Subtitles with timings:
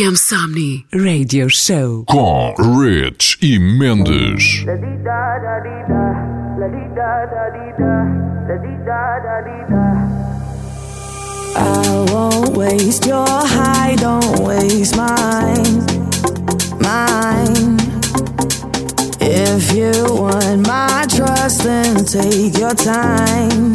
[0.00, 4.64] RFM Somni Radio Show com Rich e Mendes.
[11.54, 15.84] I won't waste your high, don't waste mine,
[16.80, 17.76] mine.
[19.20, 23.74] If you want my trust, then take your time,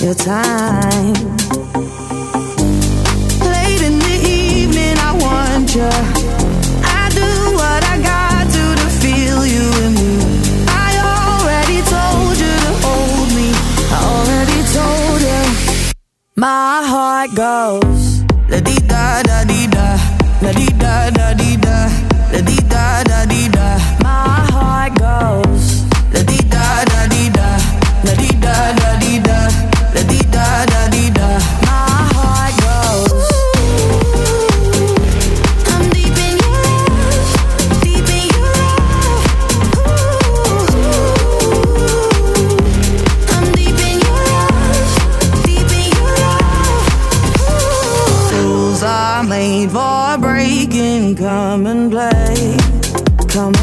[0.00, 1.33] your time.
[16.36, 19.98] My heart goes la di da da di da,
[20.42, 21.53] la di da da di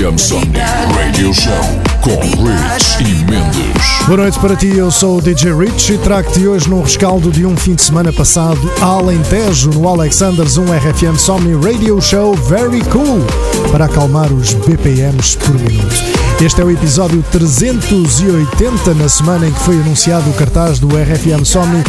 [0.00, 0.58] RFM Somni
[0.96, 1.52] Radio Show
[2.00, 4.06] com Rich e Mendes.
[4.06, 7.44] Boa noite para ti, eu sou o DJ Rich e trago-te hoje no rescaldo de
[7.44, 12.82] um fim de semana passado a Alentejo, no Alexander's, um RFM Somni Radio Show Very
[12.84, 13.26] Cool,
[13.70, 16.29] para acalmar os BPMs por minuto.
[16.42, 21.44] Este é o episódio 380, na semana em que foi anunciado o cartaz do RFM
[21.44, 21.84] Somni,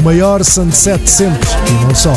[0.00, 2.14] o maior sunset de sempre, e não só.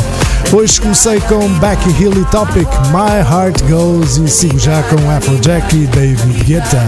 [0.52, 5.88] Hoje comecei com Becky e Topic, My Heart Goes, e sigo já com Afrojack e
[5.88, 6.80] David Guetta.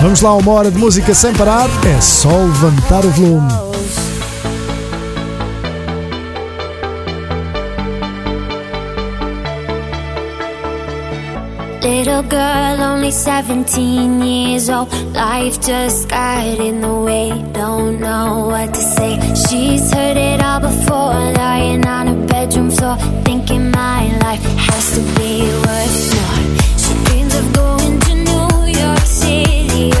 [0.00, 3.75] Vamos lá, uma hora de música sem parar, é só levantar o volume.
[11.86, 14.92] Little girl, only 17 years old.
[15.14, 19.14] Life just got in the way, don't know what to say.
[19.48, 25.00] She's heard it all before, lying on her bedroom floor, thinking my life has to
[25.14, 26.38] be worth more.
[26.82, 29.92] She dreams of going to New York City,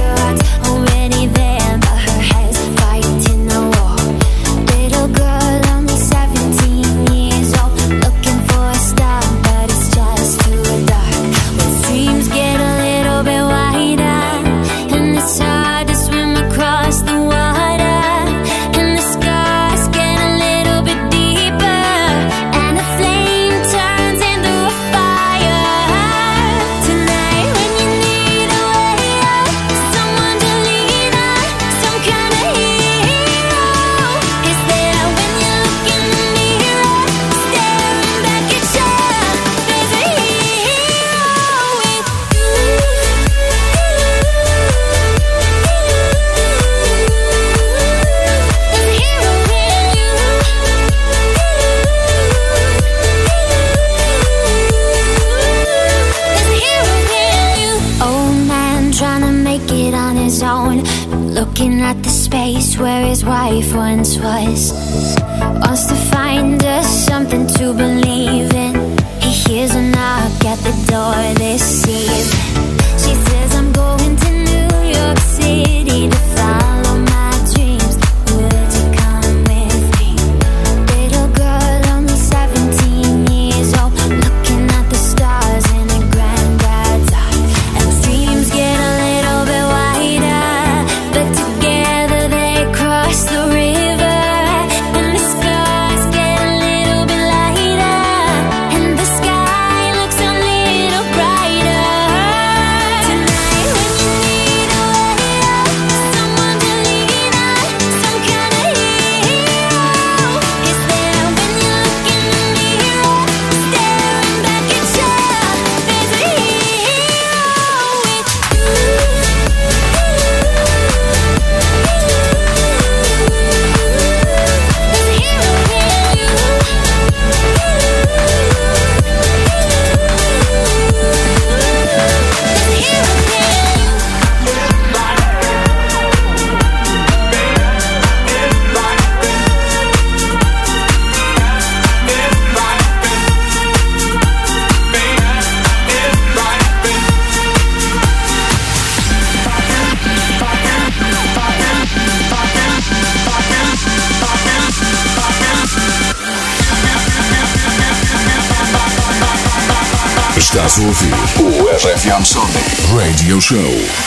[163.26, 164.05] Radio Show.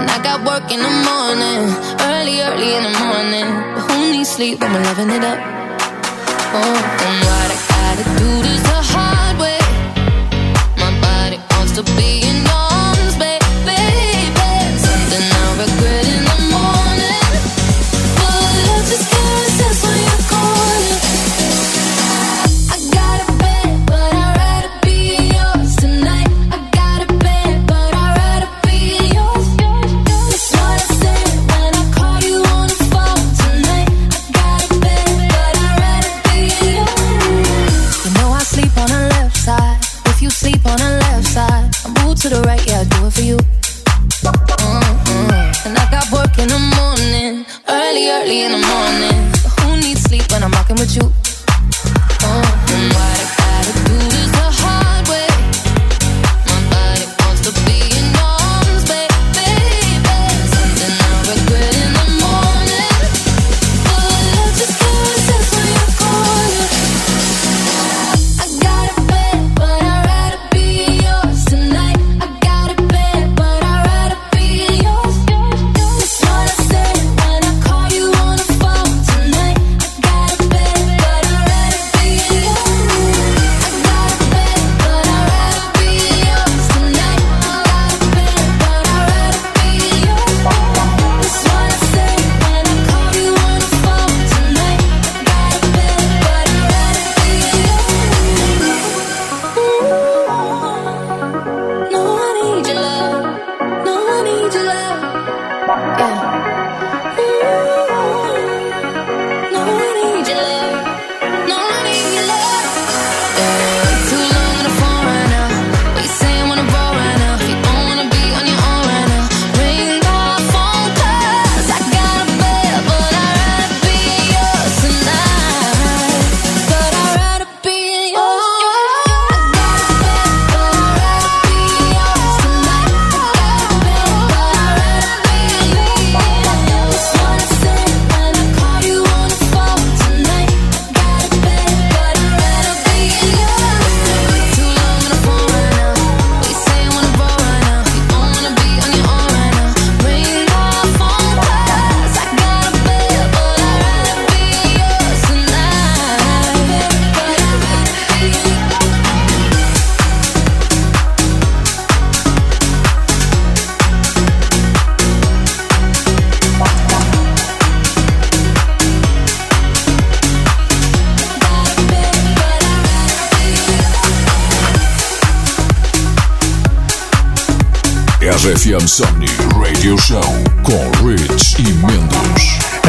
[0.00, 1.60] And I got work in the morning,
[2.08, 3.48] early, early in the morning.
[3.74, 5.38] But who needs sleep when we're loving it up?
[6.56, 6.76] Oh,
[7.06, 8.52] and what I gotta do to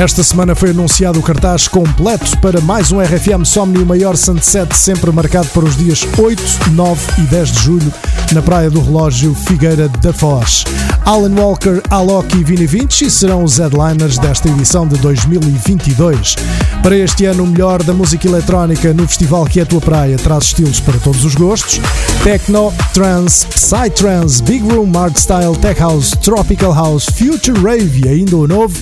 [0.02, 4.76] Esta semana foi anunciado o cartaz completo para mais um RFM Somni, o maior sunset
[4.76, 7.94] sempre marcado para os dias 8, 9 e 10 de julho
[8.32, 10.64] na Praia do Relógio Figueira da Foz.
[11.06, 16.36] Alan Walker, Alok e Vini Vinci serão os headliners desta edição de 2022.
[16.82, 20.18] Para este ano, o melhor da música eletrónica no festival que é a tua praia
[20.18, 21.80] traz estilos para todos os gostos:
[22.24, 28.36] techno, trance, psytrance, big room, art style, tech house, tropical house, future rave e ainda
[28.36, 28.76] o novo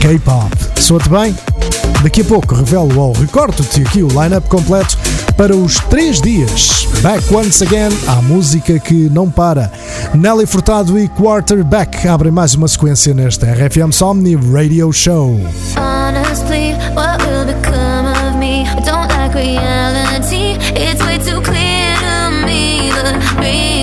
[0.00, 0.50] K-pop.
[0.80, 1.36] Soa-te bem?
[2.02, 4.96] Daqui a pouco revelo ao recorte-te aqui o line-up completo
[5.36, 6.88] para os 3 dias.
[7.02, 9.70] Back once again à música que não para.
[10.14, 15.38] Nelly Furtado e Quarterback abrem mais uma sequência nesta RFM Somni Radio Show.
[15.76, 18.62] Honestly, what will become of me?
[18.62, 22.90] I don't like reality, it's way too clear to me.
[22.90, 23.79] The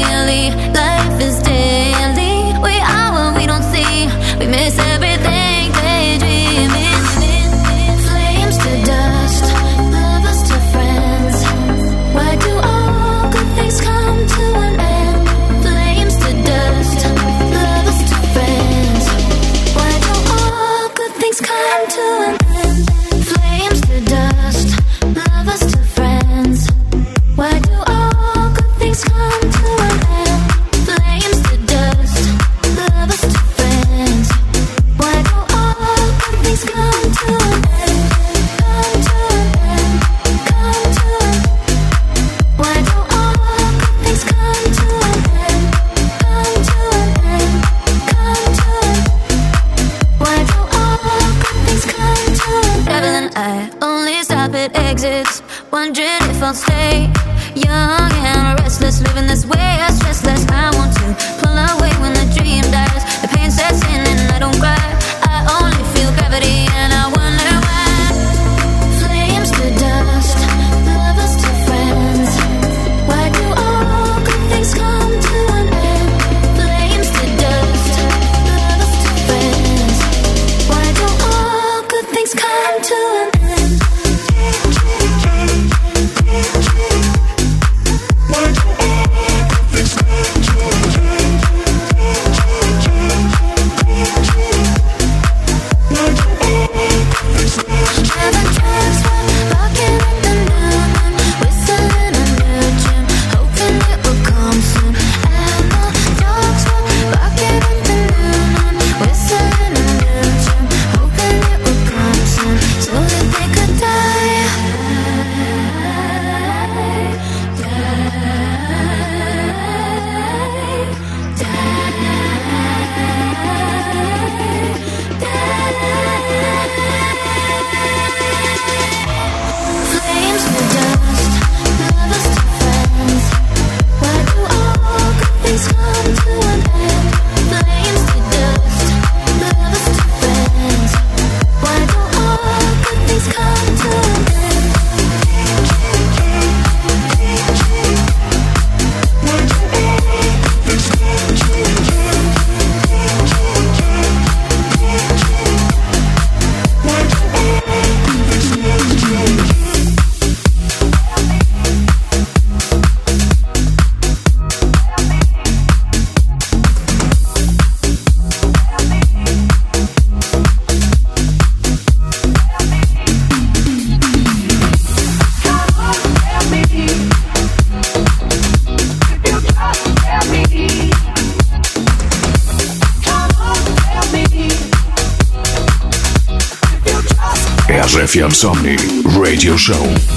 [188.08, 188.78] Steffi Absomni
[189.18, 190.17] Radio Show.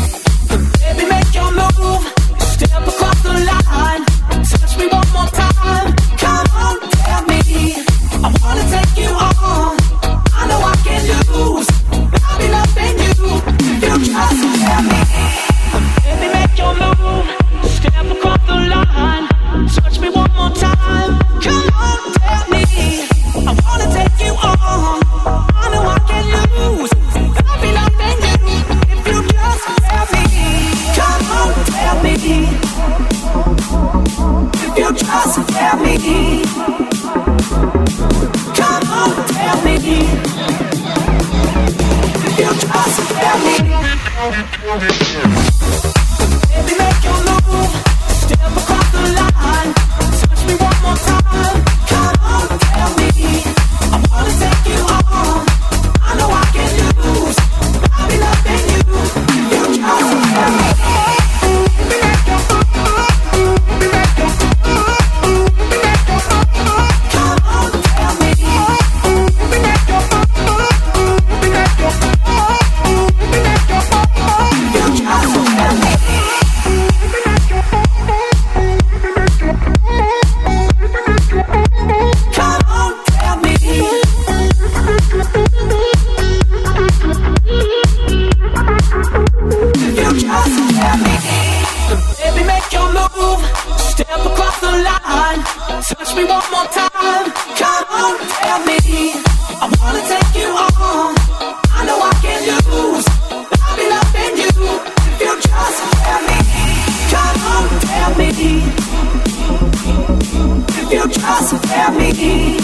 [111.41, 112.59] Tell me,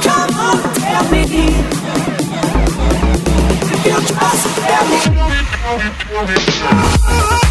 [0.00, 1.22] come on, tell me.
[3.60, 4.84] If you trust, tell
[7.36, 7.41] me.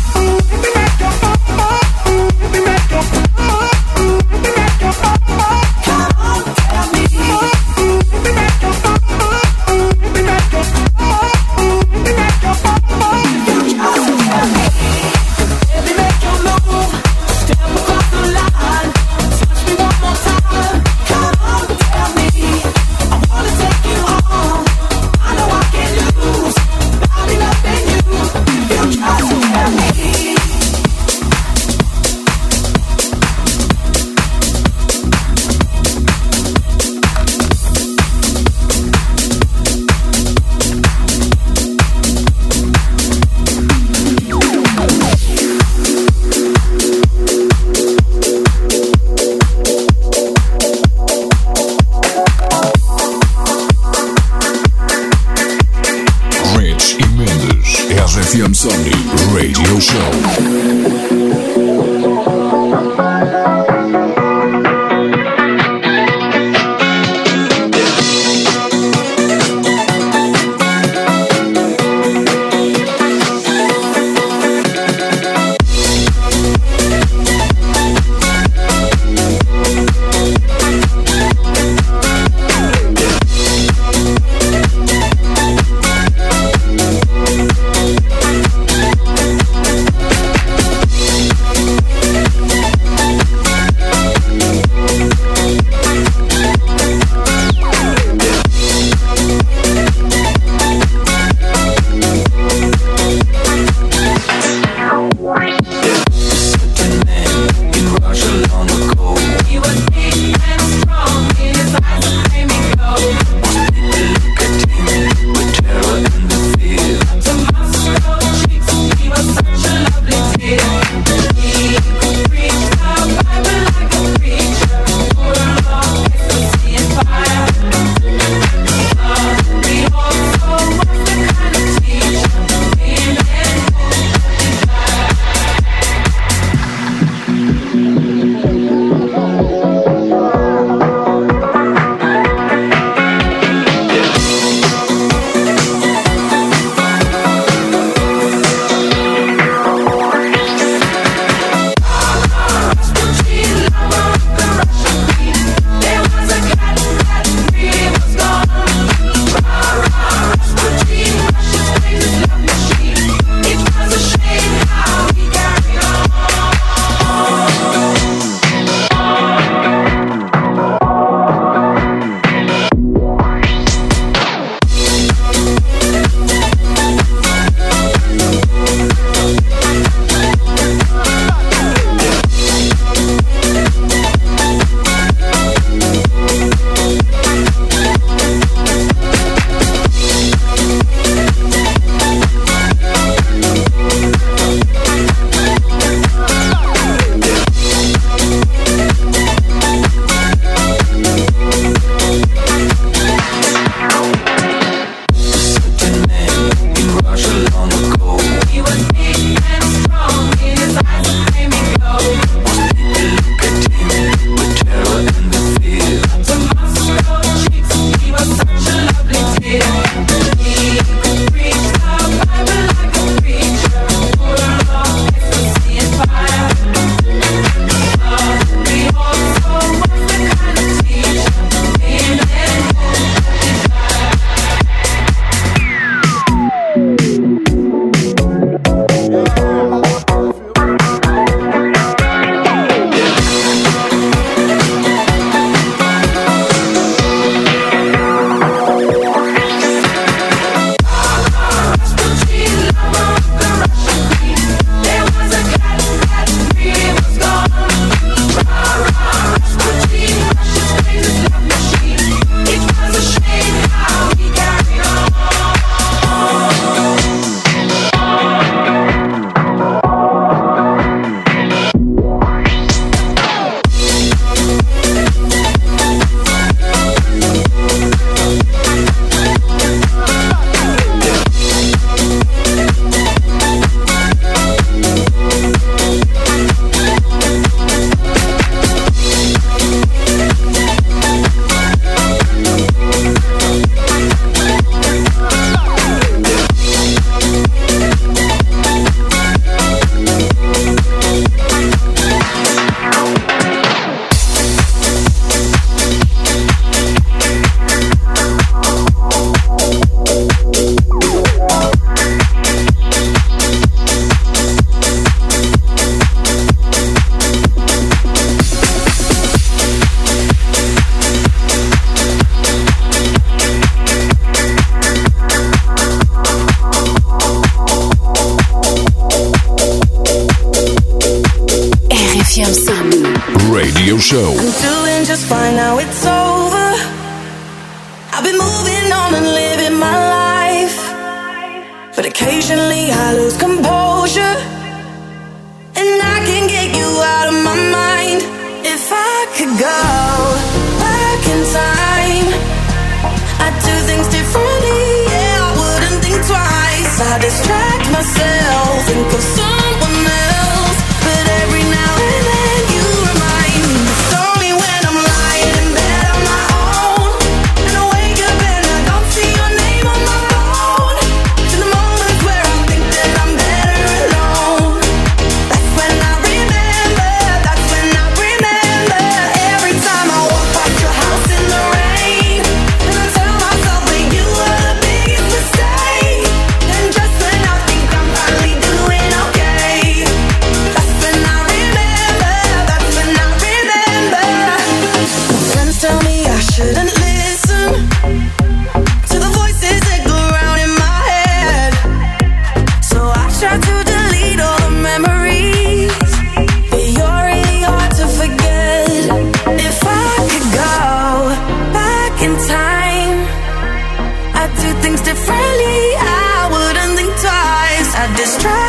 [414.92, 417.96] things differently, I wouldn't think twice.
[417.96, 418.61] I'd try.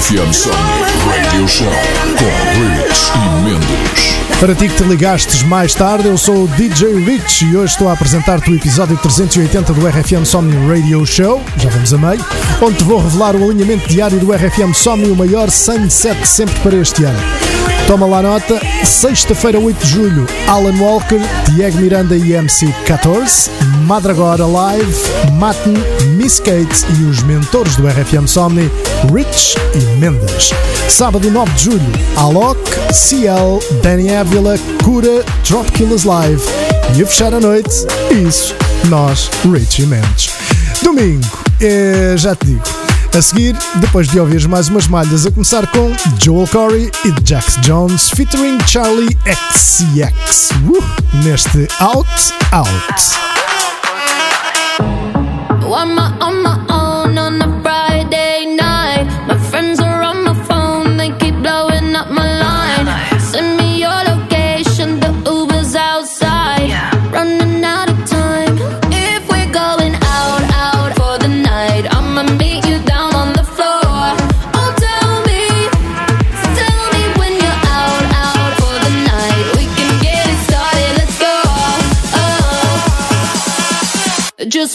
[0.00, 0.56] FM Somni
[1.06, 1.66] Radio Show
[2.18, 4.38] com Rich e Mendes.
[4.38, 7.88] Para ti que te ligastes mais tarde, eu sou o DJ Rich e hoje estou
[7.88, 12.22] a apresentar-te o episódio 380 do RFM Somni Radio Show, já vamos a meio,
[12.60, 16.76] onde te vou revelar o alinhamento diário do RFM Somni, o maior sunset sempre para
[16.76, 17.18] este ano.
[17.86, 21.20] Toma lá nota, sexta-feira 8 de julho, Alan Walker,
[21.54, 23.50] Diego Miranda e MC 14,
[23.86, 24.94] Madragora Live,
[25.38, 25.74] Matin,
[26.16, 28.70] Miss Kate e os mentores do RFM Somni
[29.12, 30.50] Rich e Mendes.
[30.88, 32.58] Sábado 9 de julho, Alok,
[32.92, 36.42] Ciel, Danny Avila, Cura, Drop Killers Live.
[36.96, 38.54] E a fechar a noite, isso,
[38.88, 40.30] nós, Rich e Mendes.
[40.82, 41.26] Domingo,
[41.60, 42.62] eh, já te digo.
[43.16, 47.60] A seguir, depois de ouvir mais umas malhas, a começar com Joel Corey e Jack
[47.60, 50.50] Jones featuring Charlie XCX.
[50.66, 50.84] Uh,
[51.24, 52.06] neste Out
[52.52, 52.68] Out.
[56.52, 56.75] Out.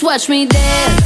[0.02, 1.01] watch me dance.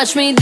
[0.00, 0.39] watch me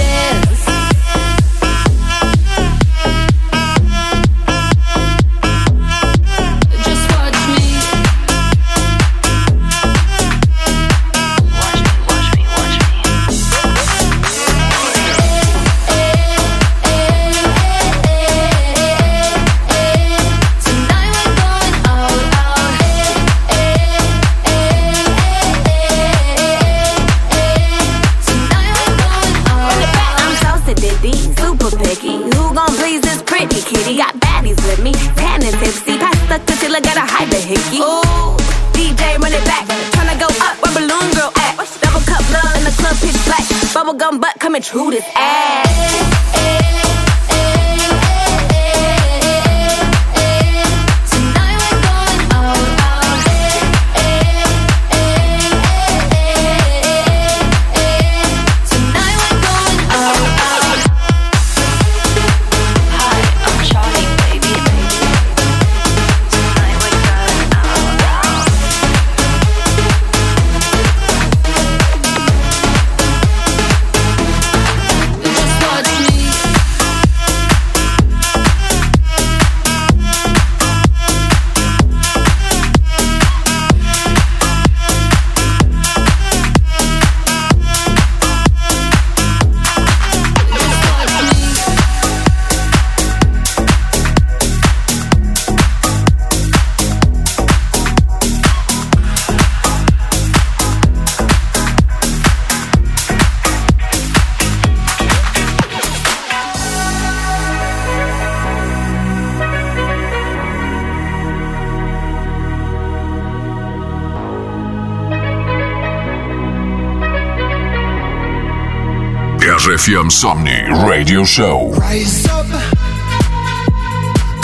[119.89, 121.71] FM Somni Radio Show.
[121.71, 122.45] Rise up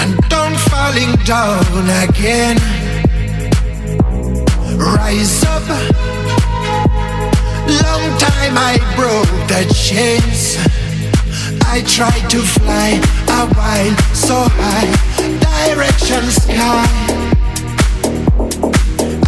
[0.00, 2.56] and don't falling down again.
[4.78, 5.68] Rise up.
[7.68, 10.56] Long time I broke the chains.
[11.66, 14.88] I tried to fly a while so high,
[15.44, 16.88] direction sky.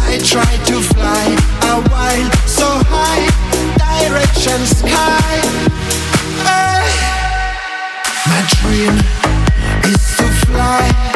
[0.01, 1.25] I tried to fly
[1.61, 5.67] a while so high direction sky
[8.29, 8.95] my dream
[9.91, 11.06] is to fly.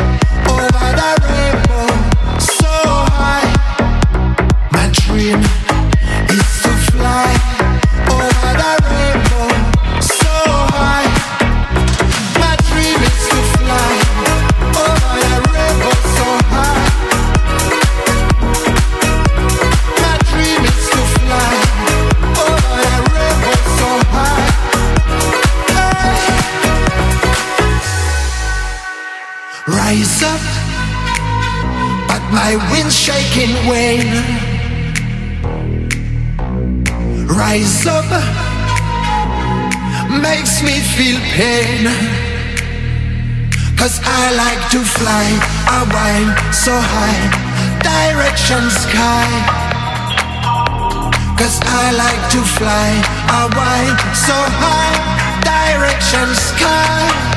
[37.51, 38.05] rise up
[40.21, 41.83] makes me feel pain.
[43.79, 45.25] Cause I like to fly,
[45.77, 47.23] I wind so high,
[47.91, 49.27] direction sky.
[51.39, 52.89] Cause I like to fly,
[53.39, 54.95] I wind so high,
[55.51, 57.30] direction sky.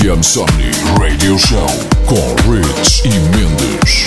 [0.00, 1.66] FM Somni Radio Show
[2.06, 4.06] com Ritz e Mendes.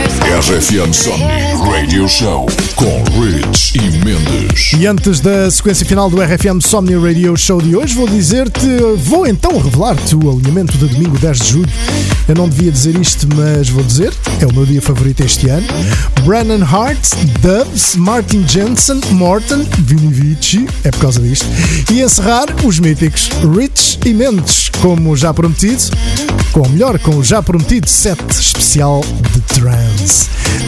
[0.00, 1.24] RFM Somni
[1.70, 4.72] Radio Show com Rich e Mendes.
[4.78, 9.26] E antes da sequência final do RFM Somni Radio Show de hoje, vou dizer-te, vou
[9.26, 11.70] então revelar-te o alinhamento de domingo 10 de julho.
[12.26, 15.66] Eu não devia dizer isto, mas vou dizer, é o meu dia favorito este ano.
[16.24, 21.46] Brennan Hart, Dubs, Martin Jensen, Morton, Vini Vici, é por causa disto.
[21.90, 25.82] E encerrar os míticos Rich e Mendes, como já prometido,
[26.52, 29.39] com melhor, com o já prometido set especial de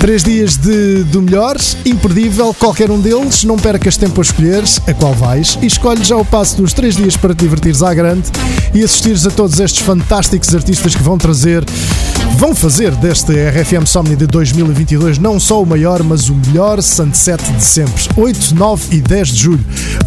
[0.01, 4.93] Três dias de, do melhor, imperdível, qualquer um deles, não percas tempo a escolheres a
[4.93, 8.31] qual vais e escolhe já o passo dos três dias para te divertires à grande
[8.75, 11.65] e assistires a todos estes fantásticos artistas que vão trazer
[12.43, 17.41] vão fazer deste RFM Somni de 2022 não só o maior, mas o melhor sunset
[17.53, 18.09] de sempre.
[18.17, 19.65] 8, 9 e 10 de julho.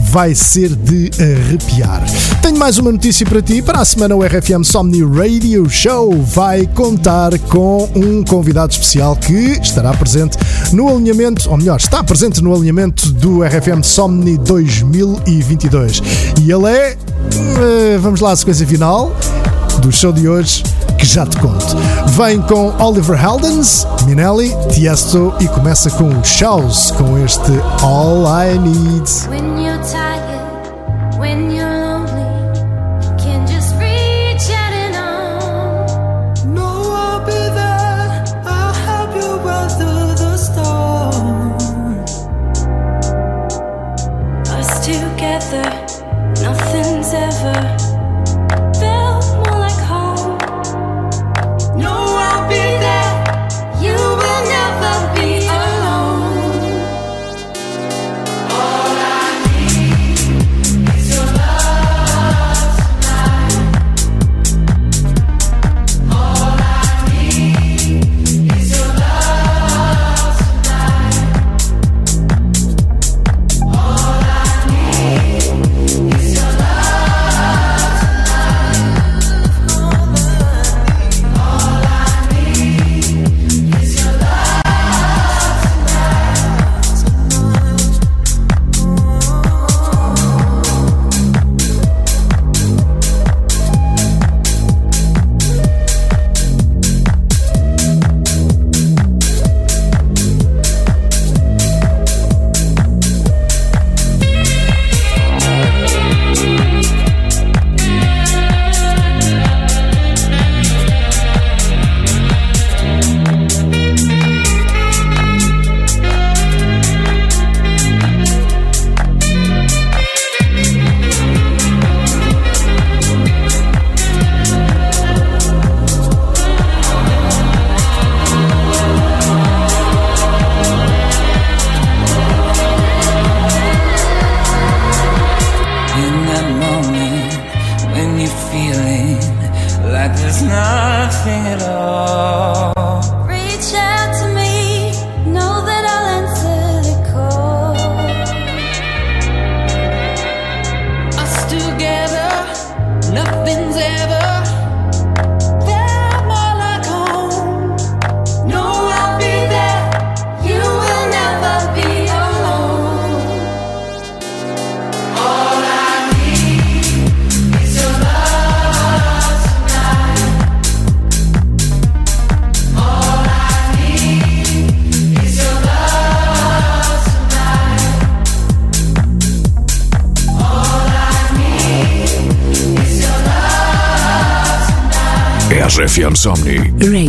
[0.09, 2.03] Vai ser de arrepiar.
[2.41, 3.61] Tenho mais uma notícia para ti.
[3.61, 9.33] Para a semana, o RFM Somni Radio Show vai contar com um convidado especial que
[9.61, 10.37] estará presente
[10.71, 16.01] no alinhamento, ou melhor, está presente no alinhamento do RFM Somni 2022.
[16.41, 16.91] E ele é.
[16.91, 19.15] eh, Vamos lá à sequência final
[19.79, 20.63] do show de hoje
[20.97, 21.75] que já te conto.
[22.11, 27.51] Vem com Oliver Heldens, Minelli, Tiesto e começa com Shows com este
[27.81, 29.09] All I Need.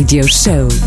[0.07, 0.86] Radio Show.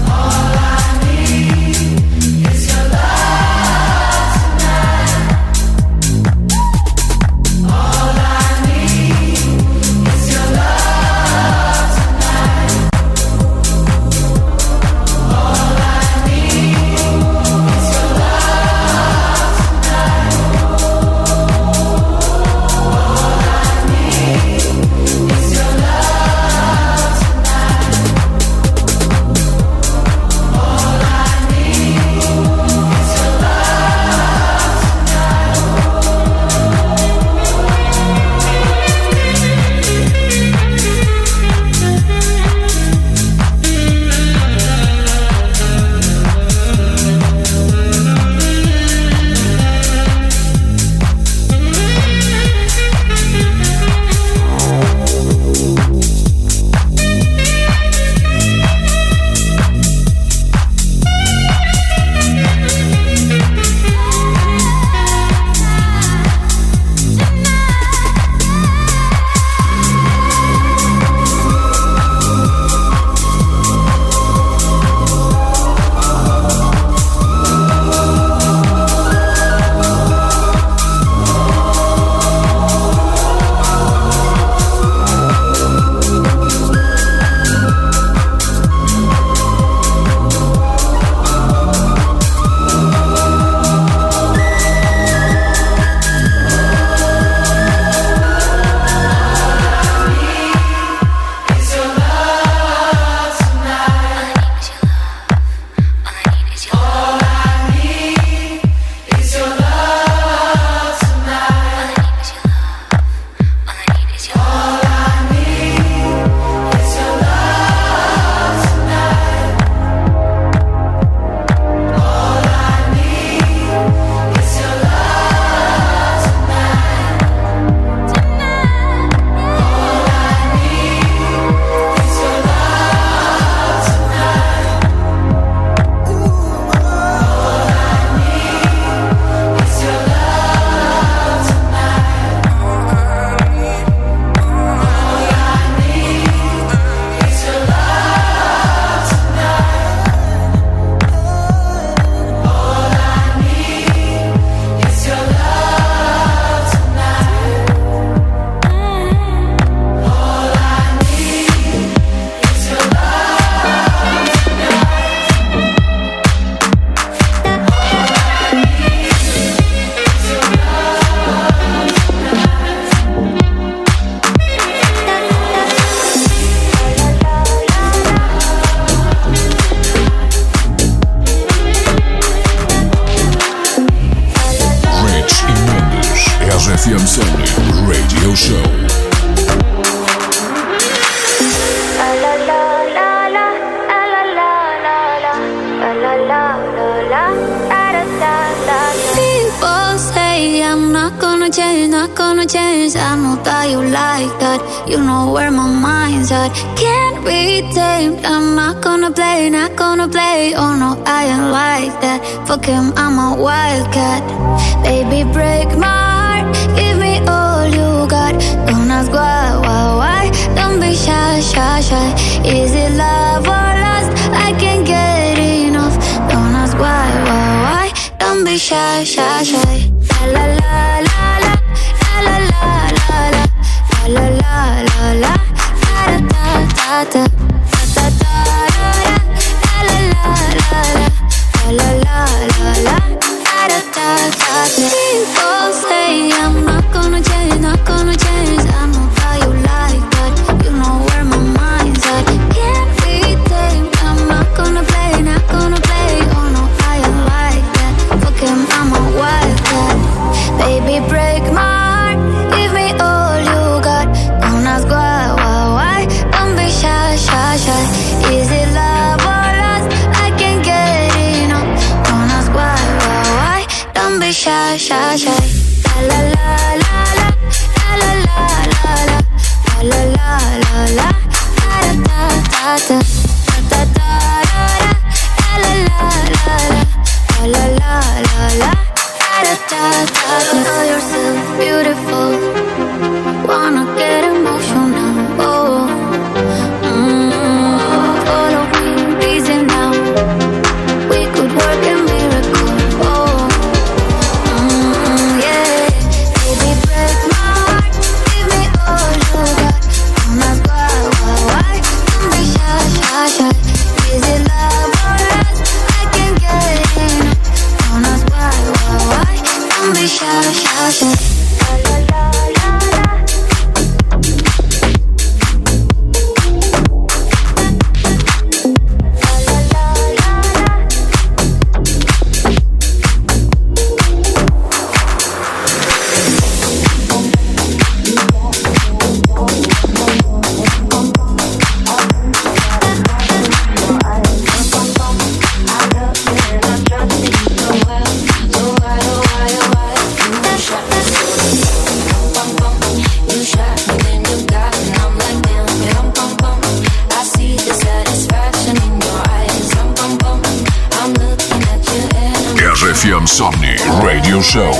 [362.91, 364.72] RFM Somni Radio Show.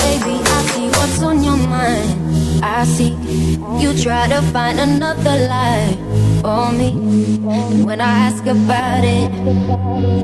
[0.00, 2.64] Baby, I see what's on your mind.
[2.64, 3.10] I see
[3.78, 5.36] you try to find another
[6.40, 6.92] for me.
[7.84, 9.30] When I ask about it,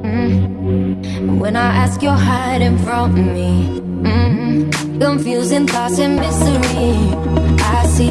[0.09, 3.79] mm, when I ask, you're hiding from me.
[4.01, 7.56] Mm, confusing thoughts and mystery
[7.97, 8.11] fantasy.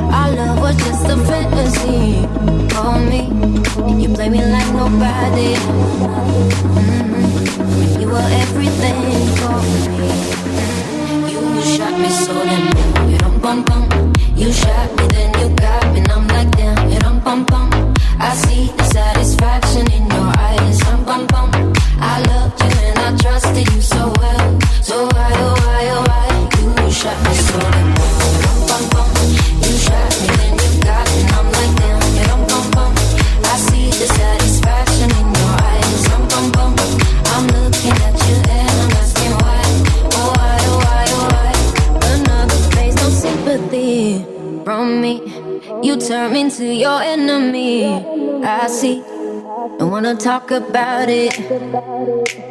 [0.00, 2.26] Our love was just a fantasy.
[2.74, 3.22] Call me,
[4.02, 5.54] you play me like nobody.
[6.76, 8.00] Mm-hmm.
[8.00, 9.00] You were everything
[9.38, 10.10] for me.
[10.86, 11.56] Mm-hmm.
[11.56, 13.18] You shot me so damn.
[13.22, 14.12] Rum bum bum.
[14.36, 16.76] You shot me, then you got me, and I'm like damn.
[17.02, 17.94] Rum bum bum.
[18.18, 20.82] I see the satisfaction in your eyes.
[20.84, 21.50] Rum bum bum.
[21.98, 24.35] I loved you and I trusted you so well.
[46.06, 47.84] turn into your enemy.
[48.44, 49.02] I see.
[49.78, 51.32] Don't wanna talk about it.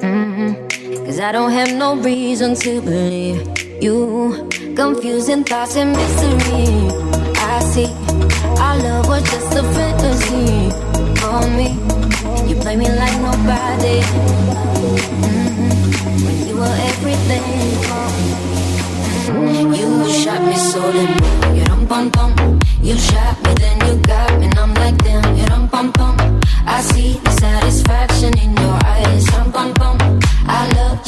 [0.01, 1.05] Mm-hmm.
[1.05, 3.47] Cause I don't have no reason to believe
[3.81, 4.49] you.
[4.75, 6.89] Confusing thoughts and mystery.
[7.37, 7.87] I see.
[8.59, 10.69] Our love was just a fantasy
[11.21, 11.79] for me.
[12.49, 14.01] You play me like nobody.
[15.23, 16.25] Mm-hmm.
[16.25, 17.45] When you were everything
[17.87, 18.05] for
[19.39, 19.79] me.
[19.79, 21.21] You shot me so limp.
[21.55, 22.54] You dum bum bum.
[22.85, 26.39] You shot me, then you got me, and I'm like, damn, you dum pum pum.
[26.67, 29.97] I see the satisfaction in your eyes, dum pum pum.
[30.45, 31.04] I love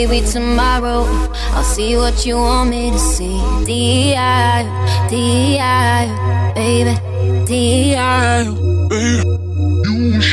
[0.00, 1.04] Maybe tomorrow
[1.52, 3.36] I'll see what you want me to see.
[3.66, 4.64] D.I.
[5.10, 6.52] D.I.
[6.54, 7.44] baby.
[7.44, 8.44] D.I.
[8.90, 9.29] You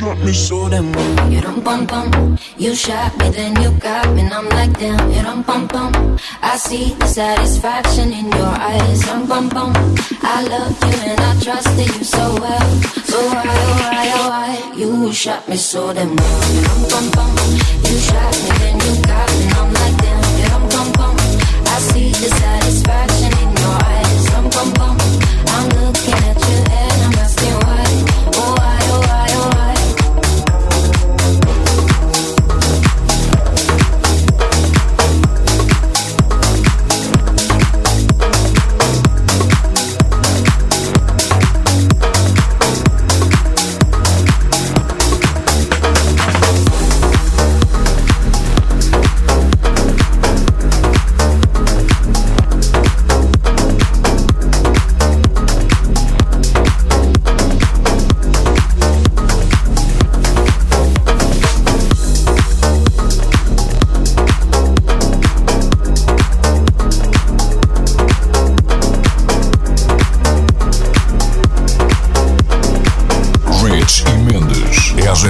[0.07, 1.31] shot me so damn well.
[1.31, 2.37] You don't bum bum.
[2.57, 5.11] You shot me, then you got me, and I'm like damn.
[5.11, 6.17] You don't bum bum.
[6.41, 9.07] I see the satisfaction in your eyes.
[9.09, 9.73] I'm bum bum.
[10.23, 12.69] I love you and I trusted you so well.
[13.11, 14.77] So why, oh why, oh why?
[14.79, 16.53] You shot me so damn well.
[16.55, 17.31] You don't bum bum.
[17.87, 20.23] You shot me, then you got me, and I'm like damn.
[20.39, 21.15] You don't bum bum.
[21.73, 24.25] I see the satisfaction in your eyes.
[24.35, 24.96] I'm bum bum.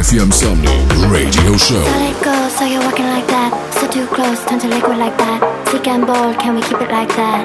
[0.08, 0.72] RFM Somni
[1.12, 1.84] Radio Show.
[1.84, 3.52] Let it go, so you're walking like that.
[3.76, 5.44] So too close, turn to liquid like that.
[5.68, 7.44] Sick and bold, can we keep it like that?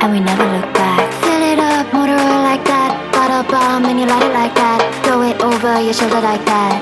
[0.00, 1.10] And we never look back.
[1.26, 2.94] Fill it up, motor oil like that.
[3.10, 4.78] Bottle bomb, and you light it like that.
[5.02, 6.78] Throw it over your shoulder like that.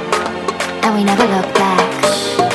[0.85, 2.50] And we never look back.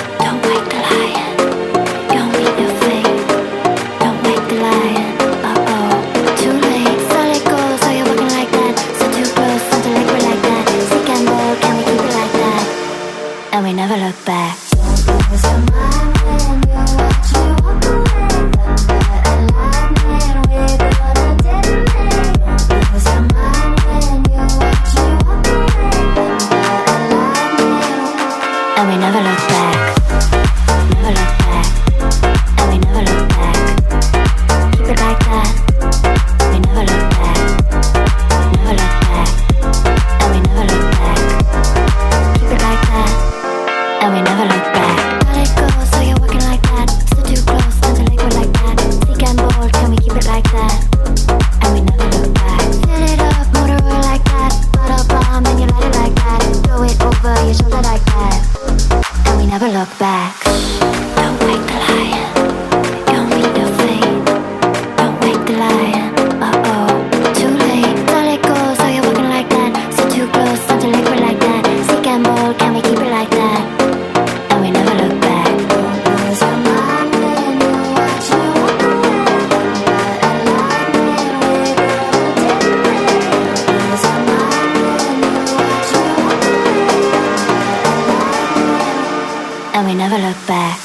[89.75, 90.79] And we never look back.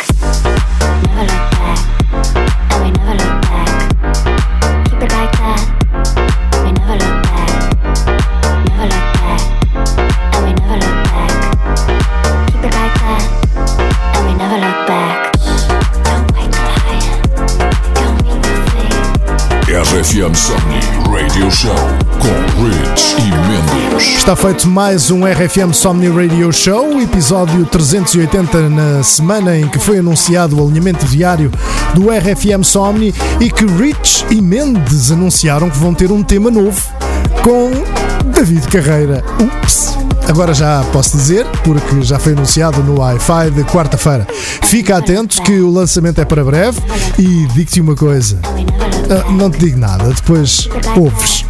[1.07, 1.79] Never look back.
[2.73, 3.71] And we never look back.
[4.91, 5.63] Keep it like that.
[6.65, 7.51] We never look back.
[8.67, 9.43] Never look back.
[10.35, 11.33] And we never look back.
[12.51, 13.23] Keep it like that.
[14.17, 15.31] And we never look back.
[20.01, 21.77] RFM Somni Radio Show.
[22.19, 23.80] Com Rich e Mendes.
[24.01, 29.99] Está feito mais um RFM Somni Radio Show, episódio 380 na semana em que foi
[29.99, 31.51] anunciado o alinhamento diário
[31.95, 36.83] do RFM Somni e que Rich e Mendes anunciaram que vão ter um tema novo
[37.43, 37.71] com
[38.33, 39.23] David Carreira.
[39.39, 39.99] Ups!
[40.27, 44.27] Agora já posso dizer, porque já foi anunciado no Wi-Fi de quarta-feira.
[44.63, 46.81] Fica atento que o lançamento é para breve
[47.19, 48.39] e digo-te uma coisa:
[49.11, 51.45] ah, não te digo nada, depois ouves.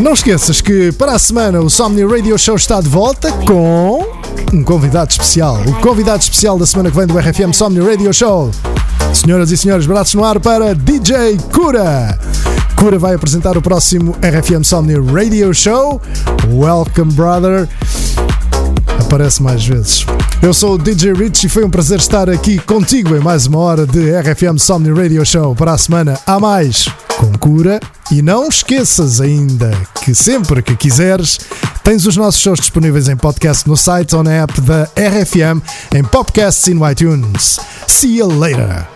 [0.00, 4.04] Não esqueças que para a semana o Somni Radio Show está de volta com
[4.52, 5.60] um convidado especial.
[5.66, 8.50] O convidado especial da semana que vem do RFM Somni Radio Show.
[9.12, 12.18] Senhoras e senhores, braços no ar para DJ Cura.
[12.76, 16.00] Cura vai apresentar o próximo RFM Somni Radio Show.
[16.50, 17.68] Welcome, brother.
[18.98, 20.06] Aparece mais vezes.
[20.40, 23.58] Eu sou o DJ Rich e foi um prazer estar aqui contigo em mais uma
[23.58, 25.54] hora de RFM Somni Radio Show.
[25.54, 26.88] Para a semana há mais
[27.42, 27.80] com cura.
[28.10, 29.70] E não esqueças ainda
[30.04, 31.38] que sempre que quiseres,
[31.82, 35.60] tens os nossos shows disponíveis em podcast no site ou na app da RFM,
[35.94, 37.58] em podcasts e no iTunes.
[37.88, 38.91] See you later!